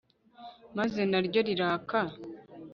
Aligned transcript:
maze 0.77 1.01
na 1.11 1.19
ryo 1.25 1.41
riraka 1.47 1.99